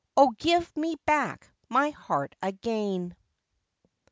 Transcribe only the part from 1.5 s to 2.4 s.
my heart